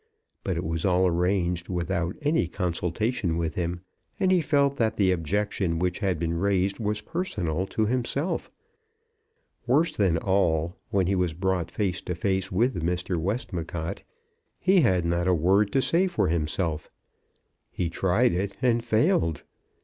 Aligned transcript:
But 0.43 0.57
it 0.57 0.63
was 0.63 0.83
all 0.83 1.05
arranged 1.05 1.69
without 1.69 2.15
any 2.23 2.47
consultation 2.47 3.37
with 3.37 3.53
him, 3.53 3.81
and 4.19 4.31
he 4.31 4.41
felt 4.41 4.77
that 4.77 4.95
the 4.95 5.11
objection 5.11 5.77
which 5.77 5.99
had 5.99 6.17
been 6.17 6.33
raised 6.33 6.79
was 6.79 7.01
personal 7.01 7.67
to 7.67 7.85
himself. 7.85 8.49
Worse 9.67 9.95
than 9.95 10.17
all, 10.17 10.75
when 10.89 11.05
he 11.05 11.13
was 11.13 11.33
brought 11.33 11.69
face 11.69 12.01
to 12.01 12.15
face 12.15 12.51
with 12.51 12.81
Mr. 12.83 13.15
Westmacott 13.17 14.01
he 14.59 14.81
had 14.81 15.05
not 15.05 15.27
a 15.27 15.35
word 15.35 15.71
to 15.73 15.83
say 15.83 16.07
for 16.07 16.29
himself! 16.29 16.89
He 17.69 17.87
tried 17.87 18.33
it 18.33 18.57
and 18.59 18.83
failed. 18.83 19.41
Mr. 19.43 19.77